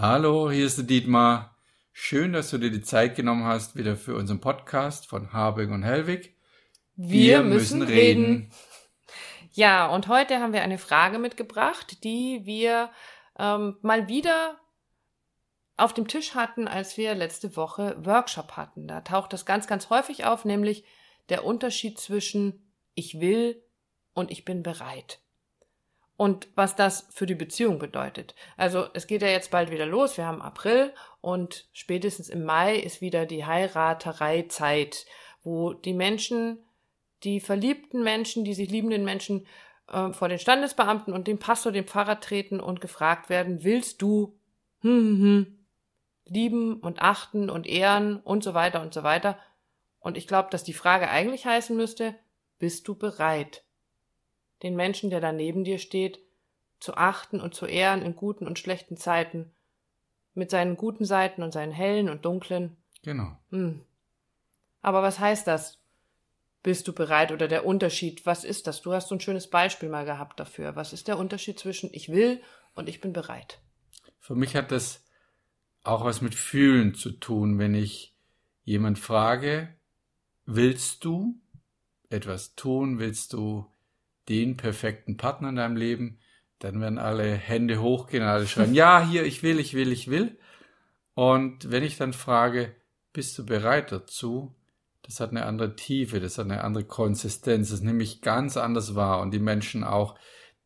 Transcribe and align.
Hallo, 0.00 0.48
hier 0.48 0.64
ist 0.64 0.78
der 0.78 0.84
Dietmar. 0.84 1.56
Schön, 1.90 2.32
dass 2.32 2.50
du 2.50 2.58
dir 2.58 2.70
die 2.70 2.82
Zeit 2.82 3.16
genommen 3.16 3.42
hast, 3.42 3.74
wieder 3.74 3.96
für 3.96 4.14
unseren 4.14 4.40
Podcast 4.40 5.08
von 5.08 5.32
Harbing 5.32 5.72
und 5.72 5.82
Hellwig. 5.82 6.36
Wir, 6.94 7.38
wir 7.38 7.42
müssen, 7.42 7.80
müssen 7.80 7.82
reden. 7.82 8.24
reden. 8.24 8.52
Ja, 9.50 9.88
und 9.88 10.06
heute 10.06 10.38
haben 10.38 10.52
wir 10.52 10.62
eine 10.62 10.78
Frage 10.78 11.18
mitgebracht, 11.18 12.04
die 12.04 12.42
wir 12.44 12.90
ähm, 13.40 13.76
mal 13.82 14.06
wieder 14.06 14.60
auf 15.76 15.94
dem 15.94 16.06
Tisch 16.06 16.36
hatten, 16.36 16.68
als 16.68 16.96
wir 16.96 17.16
letzte 17.16 17.56
Woche 17.56 17.96
Workshop 17.98 18.52
hatten. 18.52 18.86
Da 18.86 19.00
taucht 19.00 19.32
das 19.32 19.46
ganz, 19.46 19.66
ganz 19.66 19.90
häufig 19.90 20.24
auf, 20.24 20.44
nämlich 20.44 20.84
der 21.28 21.44
Unterschied 21.44 21.98
zwischen 21.98 22.72
ich 22.94 23.18
will 23.18 23.60
und 24.14 24.30
ich 24.30 24.44
bin 24.44 24.62
bereit. 24.62 25.18
Und 26.18 26.48
was 26.56 26.74
das 26.74 27.06
für 27.12 27.26
die 27.26 27.36
Beziehung 27.36 27.78
bedeutet. 27.78 28.34
Also 28.56 28.88
es 28.92 29.06
geht 29.06 29.22
ja 29.22 29.28
jetzt 29.28 29.52
bald 29.52 29.70
wieder 29.70 29.86
los, 29.86 30.16
wir 30.16 30.26
haben 30.26 30.42
April 30.42 30.92
und 31.20 31.68
spätestens 31.72 32.28
im 32.28 32.42
Mai 32.42 32.74
ist 32.74 33.00
wieder 33.00 33.24
die 33.24 33.46
Heiratereizeit, 33.46 35.06
wo 35.44 35.74
die 35.74 35.92
Menschen, 35.94 36.58
die 37.22 37.38
verliebten 37.38 38.02
Menschen, 38.02 38.42
die 38.42 38.54
sich 38.54 38.68
liebenden 38.68 39.04
Menschen 39.04 39.46
äh, 39.86 40.12
vor 40.12 40.28
den 40.28 40.40
Standesbeamten 40.40 41.14
und 41.14 41.28
dem 41.28 41.38
Pastor, 41.38 41.70
dem 41.70 41.86
Pfarrer 41.86 42.18
treten 42.18 42.58
und 42.58 42.80
gefragt 42.80 43.30
werden, 43.30 43.62
willst 43.62 44.02
du 44.02 44.36
hm, 44.80 44.90
hm, 44.90 45.20
hm, 45.20 45.66
lieben 46.24 46.80
und 46.80 47.00
achten 47.00 47.48
und 47.48 47.64
ehren 47.68 48.18
und 48.18 48.42
so 48.42 48.54
weiter 48.54 48.82
und 48.82 48.92
so 48.92 49.04
weiter. 49.04 49.38
Und 50.00 50.16
ich 50.16 50.26
glaube, 50.26 50.48
dass 50.50 50.64
die 50.64 50.72
Frage 50.72 51.08
eigentlich 51.10 51.46
heißen 51.46 51.76
müsste, 51.76 52.16
bist 52.58 52.88
du 52.88 52.96
bereit, 52.96 53.62
den 54.62 54.76
Menschen, 54.76 55.10
der 55.10 55.20
da 55.20 55.32
neben 55.32 55.64
dir 55.64 55.78
steht, 55.78 56.20
zu 56.80 56.94
achten 56.96 57.40
und 57.40 57.54
zu 57.54 57.66
ehren 57.66 58.02
in 58.02 58.16
guten 58.16 58.46
und 58.46 58.58
schlechten 58.58 58.96
Zeiten, 58.96 59.50
mit 60.34 60.50
seinen 60.50 60.76
guten 60.76 61.04
Seiten 61.04 61.42
und 61.42 61.52
seinen 61.52 61.72
hellen 61.72 62.08
und 62.08 62.24
dunklen. 62.24 62.76
Genau. 63.02 63.36
Hm. 63.50 63.84
Aber 64.82 65.02
was 65.02 65.18
heißt 65.18 65.46
das? 65.46 65.78
Bist 66.62 66.88
du 66.88 66.92
bereit 66.92 67.32
oder 67.32 67.48
der 67.48 67.64
Unterschied? 67.66 68.26
Was 68.26 68.44
ist 68.44 68.66
das? 68.66 68.82
Du 68.82 68.92
hast 68.92 69.08
so 69.08 69.14
ein 69.14 69.20
schönes 69.20 69.48
Beispiel 69.48 69.88
mal 69.88 70.04
gehabt 70.04 70.38
dafür. 70.38 70.76
Was 70.76 70.92
ist 70.92 71.08
der 71.08 71.18
Unterschied 71.18 71.58
zwischen 71.58 71.90
ich 71.92 72.10
will 72.10 72.40
und 72.74 72.88
ich 72.88 73.00
bin 73.00 73.12
bereit? 73.12 73.60
Für 74.18 74.34
mich 74.34 74.54
hat 74.54 74.70
das 74.72 75.04
auch 75.82 76.04
was 76.04 76.20
mit 76.20 76.34
Fühlen 76.34 76.94
zu 76.94 77.12
tun, 77.12 77.58
wenn 77.58 77.74
ich 77.74 78.16
jemand 78.64 78.98
frage, 78.98 79.74
willst 80.44 81.04
du 81.04 81.40
etwas 82.10 82.54
tun, 82.54 82.98
willst 82.98 83.32
du 83.32 83.66
den 84.28 84.56
perfekten 84.56 85.16
Partner 85.16 85.50
in 85.50 85.56
deinem 85.56 85.76
Leben, 85.76 86.18
dann 86.58 86.80
werden 86.80 86.98
alle 86.98 87.34
Hände 87.34 87.80
hochgehen, 87.80 88.22
alle 88.22 88.46
schreien, 88.46 88.74
ja, 88.74 89.06
hier, 89.06 89.24
ich 89.24 89.42
will, 89.42 89.60
ich 89.60 89.74
will, 89.74 89.92
ich 89.92 90.10
will. 90.10 90.38
Und 91.14 91.70
wenn 91.70 91.84
ich 91.84 91.96
dann 91.96 92.12
frage, 92.12 92.74
bist 93.12 93.38
du 93.38 93.46
bereit 93.46 93.92
dazu? 93.92 94.54
Das 95.02 95.20
hat 95.20 95.30
eine 95.30 95.46
andere 95.46 95.74
Tiefe, 95.76 96.20
das 96.20 96.36
hat 96.38 96.46
eine 96.46 96.62
andere 96.62 96.84
Konsistenz, 96.84 97.70
das 97.70 97.80
nehme 97.80 98.02
ich 98.02 98.20
ganz 98.20 98.56
anders 98.56 98.94
wahr. 98.94 99.20
Und 99.20 99.32
die 99.32 99.38
Menschen 99.38 99.84
auch, 99.84 100.18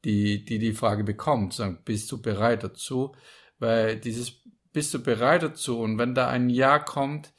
die 0.05 0.45
die, 0.45 0.59
die 0.59 0.73
Frage 0.73 1.05
bekommen, 1.05 1.51
sagen, 1.51 1.79
bist 1.85 2.11
du 2.11 2.21
bereit 2.21 2.65
dazu? 2.65 3.15
Weil 3.59 4.01
dieses, 4.01 4.43
bist 4.73 4.93
du 4.95 5.03
bereit 5.03 5.43
dazu? 5.43 5.79
Und 5.79 5.99
wenn 5.99 6.15
da 6.15 6.29
ein 6.29 6.51
Ja 6.51 6.79
kommt, 6.79 7.33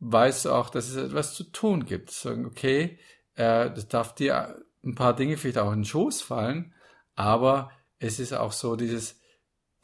weißt 0.00 0.46
du 0.46 0.50
auch, 0.50 0.70
dass 0.70 0.88
es 0.88 0.96
etwas 0.96 1.34
zu 1.34 1.44
tun 1.44 1.84
gibt. 1.84 2.10
Sagen, 2.10 2.44
okay, 2.46 2.98
äh, 3.34 3.70
das 3.70 3.88
darf 3.88 4.14
dir 4.14 4.62
ein 4.84 4.94
paar 4.94 5.14
Dinge 5.14 5.36
vielleicht 5.36 5.58
auch 5.58 5.72
in 5.72 5.80
den 5.80 5.84
Schoß 5.84 6.22
fallen, 6.22 6.74
aber 7.14 7.70
es 7.98 8.18
ist 8.18 8.32
auch 8.32 8.52
so 8.52 8.76
dieses, 8.76 9.20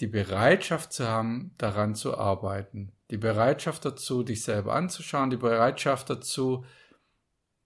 die 0.00 0.06
Bereitschaft 0.06 0.92
zu 0.92 1.06
haben, 1.06 1.54
daran 1.58 1.94
zu 1.94 2.16
arbeiten. 2.16 2.92
Die 3.10 3.18
Bereitschaft 3.18 3.84
dazu, 3.84 4.22
dich 4.22 4.42
selber 4.42 4.74
anzuschauen, 4.74 5.30
die 5.30 5.36
Bereitschaft 5.36 6.10
dazu, 6.10 6.64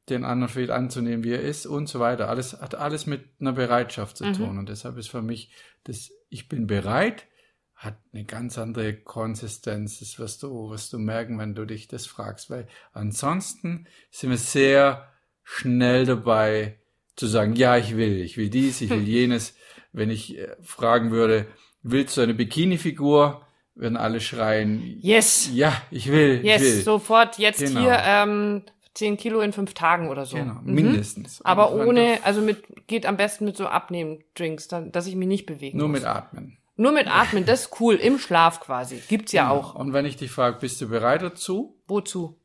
den 0.09 0.25
anderen 0.25 0.53
vielleicht 0.53 0.73
anzunehmen, 0.73 1.25
wie 1.25 1.33
er 1.33 1.43
ist 1.43 1.67
und 1.67 1.89
so 1.89 2.01
weiter. 2.01 2.29
Alles 2.29 2.61
hat 2.61 2.75
alles 2.75 3.07
mit 3.07 3.25
einer 3.41 3.53
Bereitschaft 3.53 4.17
zu 4.17 4.27
mhm. 4.27 4.33
tun. 4.35 4.59
Und 4.59 4.69
deshalb 4.69 4.97
ist 4.97 5.09
für 5.09 5.23
mich 5.23 5.53
das, 5.85 6.11
ich 6.29 6.49
bin 6.49 6.67
bereit, 6.67 7.27
hat 7.75 7.97
eine 8.13 8.25
ganz 8.25 8.59
andere 8.59 8.95
Konsistenz. 8.95 10.01
Das 10.01 10.19
wirst 10.19 10.43
du, 10.43 10.71
wirst 10.71 10.93
du 10.93 10.99
merken, 10.99 11.39
wenn 11.39 11.55
du 11.55 11.65
dich 11.65 11.89
das 11.89 12.07
fragst. 12.07 12.51
Weil 12.51 12.67
ansonsten 12.93 13.87
sind 14.11 14.31
wir 14.31 14.37
sehr 14.37 15.09
schnell 15.43 16.05
dabei, 16.05 16.80
zu 17.21 17.27
sagen, 17.27 17.55
ja, 17.55 17.77
ich 17.77 17.97
will, 17.97 18.21
ich 18.21 18.37
will 18.37 18.49
dies, 18.49 18.81
ich 18.81 18.91
will 18.91 19.03
jenes. 19.07 19.55
Wenn 19.93 20.11
ich 20.11 20.39
äh, 20.39 20.57
fragen 20.63 21.11
würde, 21.11 21.47
willst 21.83 22.17
du 22.17 22.23
eine 22.23 22.35
Bikini-Figur? 22.35 23.43
Würden 23.77 23.97
alle 23.97 24.21
schreien, 24.21 24.99
yes, 25.01 25.49
ja, 25.55 25.81
ich 25.91 26.11
will, 26.11 26.41
yes, 26.45 26.61
ich 26.61 26.69
will. 26.69 26.83
sofort, 26.83 27.39
jetzt 27.39 27.61
genau. 27.61 27.81
hier 27.81 27.99
ähm, 28.05 28.63
10 28.95 29.17
Kilo 29.17 29.41
in 29.41 29.53
fünf 29.53 29.75
Tagen 29.75 30.09
oder 30.09 30.27
so. 30.27 30.37
Genau, 30.37 30.61
mhm. 30.63 30.75
mindestens. 30.75 31.41
Aber 31.43 31.73
ohne, 31.73 32.19
also 32.25 32.41
mit, 32.41 32.63
geht 32.89 33.07
am 33.07 33.17
besten 33.17 33.45
mit 33.45 33.57
so 33.57 33.67
Abnehmen-Drinks, 33.67 34.69
dass 34.69 35.07
ich 35.07 35.15
mich 35.15 35.29
nicht 35.29 35.47
bewegen 35.47 35.79
Nur 35.79 35.89
muss. 35.89 36.01
mit 36.01 36.09
Atmen. 36.09 36.59
Nur 36.77 36.93
mit 36.93 37.07
Atmen, 37.07 37.47
das 37.47 37.67
ist 37.67 37.81
cool, 37.81 37.95
im 37.95 38.19
Schlaf 38.19 38.61
quasi. 38.61 39.01
Gibt's 39.09 39.33
ja 39.33 39.45
genau. 39.45 39.61
auch. 39.61 39.75
Und 39.75 39.93
wenn 39.93 40.05
ich 40.05 40.17
dich 40.17 40.31
frage, 40.31 40.59
bist 40.59 40.81
du 40.81 40.89
bereit 40.89 41.23
dazu? 41.23 41.81
Wozu? 41.87 42.39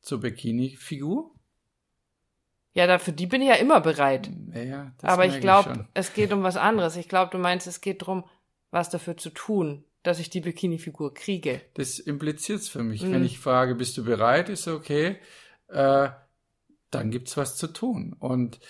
Zur 0.00 0.20
Bikini-Figur? 0.20 1.30
Ja, 2.72 2.86
dafür 2.86 3.12
die 3.12 3.26
bin 3.26 3.42
ich 3.42 3.48
ja 3.48 3.54
immer 3.54 3.80
bereit. 3.80 4.30
Ja, 4.54 4.92
Aber 5.02 5.26
ich 5.26 5.40
glaube, 5.40 5.86
es 5.94 6.14
geht 6.14 6.32
um 6.32 6.42
was 6.42 6.56
anderes. 6.56 6.96
Ich 6.96 7.08
glaube, 7.08 7.30
du 7.32 7.38
meinst, 7.38 7.66
es 7.66 7.80
geht 7.80 8.02
darum, 8.02 8.24
was 8.70 8.90
dafür 8.90 9.16
zu 9.16 9.30
tun, 9.30 9.84
dass 10.02 10.20
ich 10.20 10.30
die 10.30 10.40
Bikini-Figur 10.40 11.12
kriege. 11.12 11.60
Das 11.74 11.98
impliziert 11.98 12.60
es 12.60 12.68
für 12.68 12.82
mich. 12.82 13.02
Mhm. 13.02 13.12
Wenn 13.12 13.24
ich 13.24 13.38
frage, 13.38 13.74
bist 13.74 13.96
du 13.98 14.04
bereit, 14.04 14.48
ist 14.48 14.68
okay, 14.68 15.16
äh, 15.68 16.08
dann 16.90 17.10
gibt's 17.10 17.36
was 17.36 17.56
zu 17.56 17.66
tun. 17.66 18.14
Und 18.18 18.60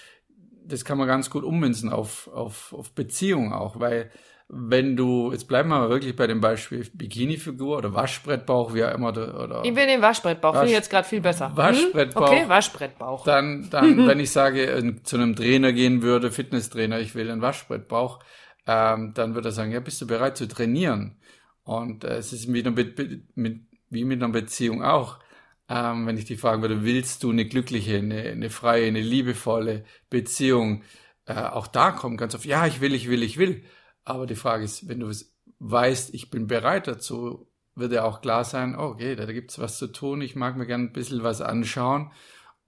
das 0.64 0.84
kann 0.84 0.98
man 0.98 1.06
ganz 1.06 1.30
gut 1.30 1.44
ummünzen 1.44 1.90
auf, 1.90 2.28
auf, 2.28 2.72
auf 2.72 2.92
Beziehung 2.92 3.52
auch, 3.52 3.80
weil 3.80 4.10
wenn 4.52 4.96
du, 4.96 5.30
jetzt 5.30 5.46
bleiben 5.46 5.68
wir 5.68 5.78
mal 5.78 5.90
wirklich 5.90 6.16
bei 6.16 6.26
dem 6.26 6.40
Beispiel 6.40 6.84
Bikini-Figur 6.92 7.78
oder 7.78 7.94
Waschbrettbauch, 7.94 8.74
wie 8.74 8.84
auch 8.84 8.92
immer. 8.92 9.10
Oder 9.10 9.62
ich 9.64 9.76
will 9.76 9.86
den 9.86 10.02
Waschbrettbauch, 10.02 10.54
Wasch, 10.54 10.58
finde 10.60 10.72
ich 10.72 10.76
jetzt 10.76 10.90
gerade 10.90 11.06
viel 11.06 11.20
besser. 11.20 11.52
Waschbrettbauch. 11.54 12.30
Hm? 12.30 12.38
Okay, 12.38 12.48
Waschbrettbauch. 12.48 13.24
Dann, 13.24 13.70
dann 13.70 14.08
wenn 14.08 14.18
ich 14.18 14.32
sage, 14.32 14.66
äh, 14.66 15.02
zu 15.04 15.16
einem 15.16 15.36
Trainer 15.36 15.72
gehen 15.72 16.02
würde, 16.02 16.32
Fitnesstrainer, 16.32 16.98
ich 16.98 17.14
will 17.14 17.30
einen 17.30 17.42
Waschbrettbauch, 17.42 18.18
ähm, 18.66 19.12
dann 19.14 19.34
würde 19.34 19.50
er 19.50 19.52
sagen, 19.52 19.70
ja, 19.70 19.78
bist 19.78 20.00
du 20.00 20.08
bereit 20.08 20.36
zu 20.36 20.48
trainieren? 20.48 21.16
Und 21.62 22.02
äh, 22.02 22.16
es 22.16 22.32
ist 22.32 22.48
mit, 22.48 22.74
mit, 22.74 23.36
mit, 23.36 23.60
wie 23.88 24.04
mit 24.04 24.20
einer 24.20 24.32
Beziehung 24.32 24.82
auch. 24.82 25.20
Ähm, 25.68 26.08
wenn 26.08 26.18
ich 26.18 26.24
dich 26.24 26.40
fragen 26.40 26.62
würde, 26.62 26.82
willst 26.82 27.22
du 27.22 27.30
eine 27.30 27.44
glückliche, 27.44 27.98
eine, 27.98 28.22
eine 28.22 28.50
freie, 28.50 28.88
eine 28.88 29.00
liebevolle 29.00 29.84
Beziehung? 30.08 30.82
Äh, 31.26 31.34
auch 31.34 31.68
da 31.68 31.92
kommt 31.92 32.18
ganz 32.18 32.34
oft, 32.34 32.44
ja, 32.44 32.66
ich 32.66 32.80
will, 32.80 32.94
ich 32.94 33.08
will, 33.08 33.22
ich 33.22 33.38
will. 33.38 33.62
Aber 34.04 34.26
die 34.26 34.36
Frage 34.36 34.64
ist, 34.64 34.88
wenn 34.88 35.00
du 35.00 35.12
weißt, 35.58 36.14
ich 36.14 36.30
bin 36.30 36.46
bereit 36.46 36.86
dazu, 36.88 37.46
wird 37.74 37.92
ja 37.92 38.04
auch 38.04 38.20
klar 38.20 38.44
sein, 38.44 38.76
oh, 38.76 38.90
okay, 38.90 39.14
da 39.16 39.26
gibt's 39.26 39.58
was 39.58 39.78
zu 39.78 39.88
tun, 39.88 40.20
ich 40.22 40.36
mag 40.36 40.56
mir 40.56 40.66
gerne 40.66 40.84
ein 40.84 40.92
bisschen 40.92 41.22
was 41.22 41.40
anschauen, 41.40 42.12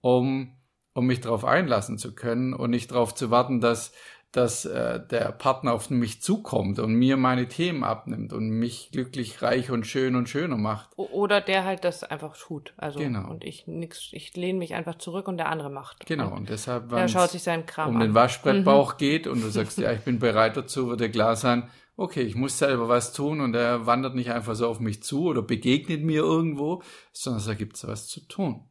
um, 0.01 0.55
um 0.93 1.05
mich 1.05 1.21
darauf 1.21 1.45
einlassen 1.45 1.97
zu 1.97 2.15
können 2.15 2.53
und 2.53 2.69
nicht 2.69 2.91
darauf 2.91 3.13
zu 3.15 3.31
warten, 3.31 3.61
dass 3.61 3.93
dass 4.33 4.65
äh, 4.65 4.99
der 4.99 5.31
Partner 5.31 5.73
auf 5.73 5.91
mich 5.91 6.21
zukommt 6.23 6.79
und 6.79 6.95
mir 6.95 7.17
meine 7.17 7.47
Themen 7.47 7.83
abnimmt 7.83 8.33
und 8.33 8.49
mich 8.49 8.89
glücklich, 8.91 9.43
reich 9.43 9.69
und 9.69 9.85
schön 9.85 10.15
und 10.15 10.27
schöner 10.27 10.57
macht. 10.57 10.89
Oder 10.97 11.39
der 11.39 11.65
halt 11.65 11.83
das 11.83 12.03
einfach 12.03 12.35
tut. 12.35 12.73
Also 12.75 12.97
genau. 12.97 13.29
und 13.29 13.43
ich 13.43 13.67
nix, 13.67 14.09
ich 14.11 14.35
lehne 14.35 14.57
mich 14.57 14.73
einfach 14.73 14.95
zurück 14.95 15.27
und 15.27 15.37
der 15.37 15.49
andere 15.49 15.69
macht. 15.69 16.07
Genau, 16.07 16.29
und, 16.29 16.33
und 16.33 16.49
deshalb, 16.49 16.89
wenn 16.89 17.05
es 17.05 17.15
um 17.15 17.77
an. 17.77 17.99
den 17.99 18.15
Waschbrettbauch 18.15 18.93
mhm. 18.93 18.97
geht 18.97 19.27
und 19.27 19.43
du 19.43 19.49
sagst, 19.49 19.77
ja, 19.77 19.91
ich 19.91 20.01
bin 20.01 20.17
bereit 20.17 20.57
dazu, 20.57 20.89
wird 20.89 21.01
dir 21.01 21.11
klar 21.11 21.35
sein, 21.35 21.69
okay, 21.95 22.21
ich 22.21 22.33
muss 22.33 22.57
selber 22.57 22.89
was 22.89 23.13
tun 23.13 23.39
und 23.39 23.53
er 23.53 23.85
wandert 23.85 24.15
nicht 24.15 24.31
einfach 24.31 24.55
so 24.55 24.67
auf 24.67 24.79
mich 24.79 25.03
zu 25.03 25.25
oder 25.25 25.43
begegnet 25.43 26.01
mir 26.01 26.23
irgendwo, 26.23 26.81
sondern 27.11 27.45
da 27.45 27.53
gibt's 27.53 27.87
was 27.87 28.07
zu 28.07 28.27
tun. 28.27 28.67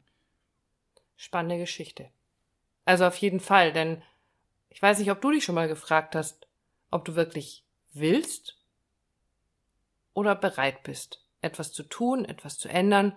Spannende 1.15 1.57
Geschichte. 1.57 2.09
Also 2.83 3.05
auf 3.05 3.15
jeden 3.15 3.39
Fall, 3.39 3.71
denn 3.71 4.01
ich 4.73 4.81
weiß 4.81 4.99
nicht, 4.99 5.11
ob 5.11 5.21
du 5.21 5.31
dich 5.31 5.43
schon 5.43 5.55
mal 5.55 5.67
gefragt 5.67 6.15
hast, 6.15 6.47
ob 6.91 7.05
du 7.05 7.15
wirklich 7.15 7.63
willst 7.93 8.57
oder 10.13 10.35
bereit 10.35 10.83
bist, 10.83 11.25
etwas 11.41 11.71
zu 11.71 11.83
tun, 11.83 12.25
etwas 12.25 12.57
zu 12.57 12.67
ändern 12.67 13.15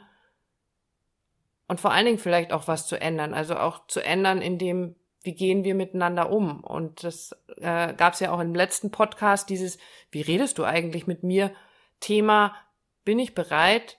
und 1.69 1.81
vor 1.81 1.93
allen 1.93 2.07
Dingen 2.07 2.19
vielleicht 2.19 2.53
auch 2.53 2.69
was 2.69 2.87
zu 2.87 3.01
ändern, 3.01 3.35
also 3.35 3.57
auch 3.57 3.87
zu 3.89 4.01
ändern 4.01 4.41
in 4.41 4.59
dem, 4.59 4.95
wie 5.23 5.35
gehen 5.35 5.65
wir 5.65 5.75
miteinander 5.75 6.31
um. 6.31 6.63
Und 6.63 7.03
das 7.03 7.33
äh, 7.57 7.93
gab 7.95 8.15
es 8.15 8.21
ja 8.21 8.31
auch 8.31 8.41
im 8.41 8.55
letzten 8.55 8.91
Podcast, 8.91 9.51
dieses, 9.51 9.79
wie 10.11 10.21
redest 10.21 10.59
du 10.59 10.65
eigentlich 10.65 11.07
mit 11.07 11.25
mir? 11.25 11.53
Thema, 11.99 12.55
bin 13.05 13.19
ich 13.19 13.35
bereit, 13.35 13.99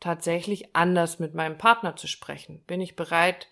tatsächlich 0.00 0.74
anders 0.74 1.18
mit 1.18 1.34
meinem 1.34 1.58
Partner 1.58 1.96
zu 1.96 2.06
sprechen? 2.06 2.62
Bin 2.66 2.80
ich 2.80 2.96
bereit, 2.96 3.48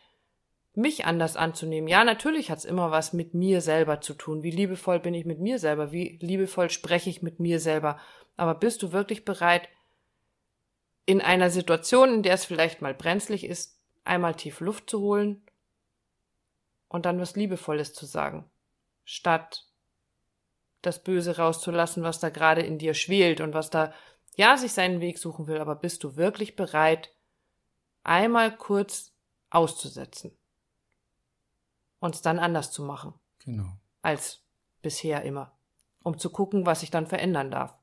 mich 0.77 1.05
anders 1.05 1.37
anzunehmen. 1.37 1.89
Ja, 1.89 2.05
natürlich 2.05 2.51
hat's 2.51 2.65
immer 2.65 2.91
was 2.91 3.13
mit 3.13 3.33
mir 3.33 3.61
selber 3.61 4.01
zu 4.01 4.15
tun. 4.15 4.43
Wie 4.43 4.51
liebevoll 4.51 4.99
bin 4.99 5.15
ich 5.15 5.25
mit 5.25 5.39
mir 5.39 5.59
selber? 5.59 5.93
Wie 5.93 6.19
liebevoll 6.21 6.71
spreche 6.71 7.11
ich 7.11 7.23
mit 7.23 7.39
mir 7.39 7.61
selber? 7.61 7.99
Aber 8.37 8.55
bist 8.55 8.83
du 8.83 8.93
wirklich 8.93 9.25
bereit, 9.25 9.69
in 11.07 11.21
einer 11.21 11.51
Situation, 11.51 12.15
in 12.15 12.23
der 12.23 12.35
es 12.35 12.45
vielleicht 12.45 12.83
mal 12.83 12.95
brenzlig 12.95 13.45
ist, 13.45 13.79
einmal 14.05 14.35
tief 14.35 14.61
Luft 14.61 14.91
zu 14.91 15.01
holen 15.01 15.43
und 16.89 17.07
dann 17.07 17.21
was 17.21 17.37
Liebevolles 17.37 17.93
zu 17.93 18.07
sagen, 18.07 18.51
statt 19.05 19.67
das 20.83 21.03
Böse 21.03 21.37
rauszulassen, 21.37 22.03
was 22.03 22.21
da 22.21 22.31
gerade 22.31 22.63
in 22.63 22.79
dir 22.79 22.95
schwelt 22.95 23.41
und 23.41 23.55
was 23.55 23.71
da, 23.71 23.93
ja, 24.37 24.57
sich 24.57 24.73
seinen 24.73 25.01
Weg 25.01 25.19
suchen 25.19 25.47
will, 25.47 25.59
aber 25.59 25.77
bist 25.77 26.03
du 26.05 26.17
wirklich 26.17 26.57
bereit, 26.57 27.15
einmal 28.03 28.57
kurz 28.57 29.15
auszusetzen 29.51 30.37
und 32.05 32.15
es 32.15 32.21
dann 32.21 32.39
anders 32.39 32.71
zu 32.71 32.83
machen? 32.83 33.15
Genau. 33.47 33.79
Als 34.03 34.43
bisher 34.83 35.23
immer, 35.23 35.53
um 36.03 36.19
zu 36.19 36.29
gucken, 36.29 36.67
was 36.67 36.81
sich 36.81 36.91
dann 36.91 37.07
verändern 37.07 37.51
darf. 37.51 37.79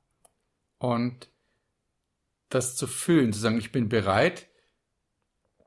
Und 0.77 1.27
das 2.50 2.75
zu 2.75 2.85
fühlen, 2.85 3.33
zu 3.33 3.39
sagen, 3.39 3.57
ich 3.57 3.71
bin 3.71 3.89
bereit, 3.89 4.47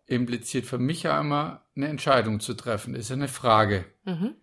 impliziert 0.07 0.67
für 0.67 0.79
mich 0.79 1.03
ja 1.03 1.21
immer 1.21 1.63
eine 1.75 1.89
Entscheidung 1.89 2.39
zu 2.39 2.55
treffen. 2.55 2.95
Ist 2.95 3.11
ja 3.11 3.17
eine 3.17 3.27
Frage, 3.27 3.87
mhm. 4.05 4.37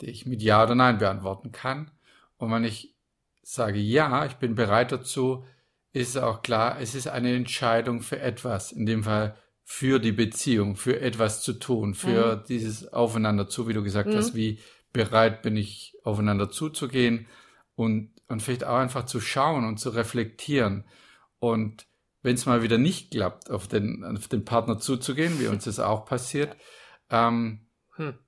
die 0.00 0.06
ich 0.06 0.26
mit 0.26 0.42
Ja 0.42 0.64
oder 0.64 0.74
Nein 0.74 0.98
beantworten 0.98 1.52
kann. 1.52 1.92
Und 2.38 2.50
wenn 2.50 2.64
ich 2.64 2.96
sage 3.42 3.78
Ja, 3.78 4.26
ich 4.26 4.34
bin 4.34 4.56
bereit 4.56 4.90
dazu, 4.90 5.44
ist 5.92 6.18
auch 6.18 6.42
klar, 6.42 6.80
es 6.80 6.96
ist 6.96 7.06
eine 7.06 7.36
Entscheidung 7.36 8.00
für 8.00 8.18
etwas. 8.18 8.72
In 8.72 8.86
dem 8.86 9.04
Fall 9.04 9.36
für 9.64 9.98
die 9.98 10.12
Beziehung, 10.12 10.76
für 10.76 11.00
etwas 11.00 11.42
zu 11.42 11.54
tun, 11.54 11.94
für 11.94 12.36
mhm. 12.36 12.44
dieses 12.48 12.92
Aufeinander 12.92 13.48
zu, 13.48 13.68
wie 13.68 13.72
du 13.72 13.82
gesagt 13.82 14.10
mhm. 14.10 14.16
hast, 14.16 14.34
wie 14.34 14.58
bereit 14.92 15.42
bin 15.42 15.56
ich 15.56 15.96
aufeinander 16.04 16.50
zuzugehen 16.50 17.26
und, 17.74 18.10
und 18.28 18.42
vielleicht 18.42 18.64
auch 18.64 18.76
einfach 18.76 19.06
zu 19.06 19.20
schauen 19.20 19.64
und 19.64 19.78
zu 19.78 19.90
reflektieren. 19.90 20.84
Und 21.38 21.86
wenn 22.22 22.34
es 22.34 22.46
mal 22.46 22.62
wieder 22.62 22.78
nicht 22.78 23.10
klappt, 23.10 23.50
auf 23.50 23.66
den, 23.66 24.04
auf 24.04 24.28
den 24.28 24.44
Partner 24.44 24.78
zuzugehen, 24.78 25.40
wie 25.40 25.46
uns 25.46 25.64
das 25.64 25.80
auch 25.80 26.04
passiert, 26.04 26.56
ähm, 27.10 27.66
hm. 27.96 28.18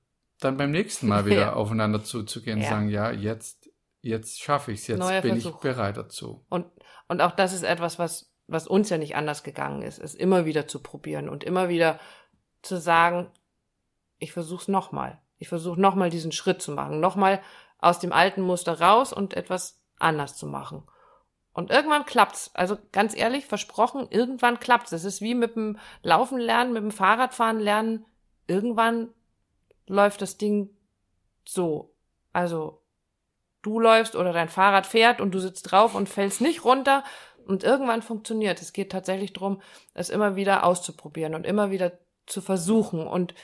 dann 0.41 0.57
beim 0.57 0.71
nächsten 0.71 1.09
Mal 1.09 1.27
wieder 1.27 1.37
ja. 1.41 1.53
aufeinander 1.53 2.03
zuzugehen, 2.03 2.61
ja. 2.61 2.69
sagen, 2.69 2.89
ja, 2.89 3.11
jetzt, 3.11 3.71
jetzt 4.01 4.41
schaffe 4.41 4.73
ich 4.73 4.81
es, 4.81 4.87
jetzt 4.87 4.99
Neuer 5.01 5.21
bin 5.21 5.33
Versuch. 5.41 5.57
ich 5.57 5.61
bereit 5.61 5.97
dazu. 5.97 6.45
Und, 6.49 6.67
und 7.09 7.21
auch 7.21 7.33
das 7.33 7.53
ist 7.53 7.63
etwas, 7.63 7.99
was, 7.99 8.34
was 8.47 8.67
uns 8.67 8.91
ja 8.91 8.99
nicht 8.99 9.17
anders 9.17 9.43
gegangen 9.43 9.83
ist, 9.83 9.99
es 9.99 10.15
immer 10.15 10.45
wieder 10.45 10.67
zu 10.69 10.83
probieren 10.83 11.29
und 11.29 11.45
immer 11.45 11.69
wieder 11.69 11.99
zu 12.63 12.77
sagen, 12.77 13.31
ich 14.19 14.33
versuche 14.33 14.63
es 14.63 14.69
nochmal. 14.69 15.21
Ich 15.39 15.49
versuche 15.49 15.81
nochmal 15.81 16.11
diesen 16.11 16.33
Schritt 16.33 16.63
zu 16.63 16.73
machen, 16.73 17.01
nochmal 17.01 17.43
aus 17.79 17.99
dem 17.99 18.13
alten 18.13 18.43
Muster 18.43 18.81
raus 18.81 19.13
und 19.13 19.35
etwas 19.35 19.81
anders 19.99 20.37
zu 20.37 20.47
machen. 20.47 20.85
Und 21.53 21.71
irgendwann 21.71 22.05
klappt's. 22.05 22.51
Also 22.55 22.77
ganz 22.93 23.17
ehrlich, 23.17 23.47
versprochen, 23.47 24.09
irgendwann 24.11 24.59
klappt's. 24.59 24.91
Das 24.91 25.05
ist 25.05 25.21
wie 25.21 25.35
mit 25.35 25.55
dem 25.55 25.79
Laufen 26.03 26.39
lernen, 26.39 26.73
mit 26.73 26.83
dem 26.83 26.91
Fahrradfahren 26.91 27.61
lernen. 27.61 28.07
Irgendwann 28.47 29.15
läuft 29.87 30.21
das 30.21 30.37
Ding 30.37 30.71
so. 31.45 31.95
Also 32.33 32.84
du 33.65 33.81
läufst 33.81 34.15
oder 34.15 34.33
dein 34.33 34.49
Fahrrad 34.49 34.87
fährt 34.87 35.21
und 35.21 35.33
du 35.33 35.41
sitzt 35.41 35.71
drauf 35.71 35.95
und 35.95 36.09
fällst 36.09 36.41
nicht 36.41 36.65
runter 36.65 37.03
und 37.47 37.65
irgendwann 37.65 38.03
funktioniert. 38.03 38.61
Es 38.63 38.73
geht 38.73 38.93
tatsächlich 38.93 39.33
darum, 39.33 39.61
es 39.95 40.11
immer 40.11 40.37
wieder 40.37 40.65
auszuprobieren 40.65 41.35
und 41.35 41.47
immer 41.47 41.71
wieder 41.71 41.93
zu 42.27 42.41
versuchen. 42.41 43.07
Und 43.07 43.35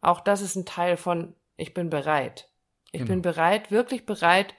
auch 0.00 0.20
das 0.20 0.40
ist 0.40 0.56
ein 0.56 0.66
Teil 0.66 0.96
von, 0.96 1.34
ich 1.56 1.74
bin 1.74 1.90
bereit. 1.90 2.48
Ich 2.92 3.00
genau. 3.00 3.12
bin 3.12 3.22
bereit, 3.22 3.70
wirklich 3.70 4.06
bereit, 4.06 4.54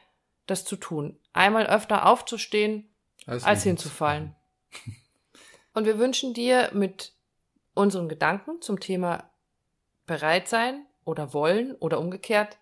das 0.48 0.66
zu 0.66 0.76
tun. 0.76 1.20
Einmal 1.34 1.68
öfter 1.68 2.06
aufzustehen 2.06 2.90
als, 3.26 3.44
als 3.44 3.64
hinzufallen. 3.64 4.36
Und 5.74 5.86
wir 5.86 6.00
wünschen 6.00 6.34
dir 6.34 6.70
mit 6.74 7.14
unseren 7.74 8.10
Gedanken 8.10 8.62
zum 8.62 8.80
Thema 8.80 9.30
bereit 10.06 10.50
sein 10.50 10.86
oder 11.06 11.34
wollen 11.34 11.76
oder 11.76 12.00
umgekehrt 12.00 12.58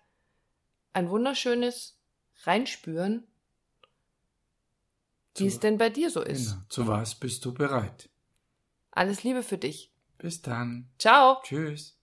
ein 0.92 1.10
wunderschönes 1.10 1.99
Reinspüren, 2.44 3.26
wie 5.36 5.46
es 5.46 5.60
denn 5.60 5.78
bei 5.78 5.90
dir 5.90 6.10
so 6.10 6.22
ist. 6.22 6.50
Genau. 6.50 6.62
Zu 6.68 6.86
was 6.86 7.14
bist 7.14 7.44
du 7.44 7.54
bereit? 7.54 8.08
Alles 8.90 9.22
Liebe 9.22 9.42
für 9.42 9.58
dich. 9.58 9.92
Bis 10.18 10.42
dann. 10.42 10.90
Ciao. 10.98 11.40
Tschüss. 11.42 11.99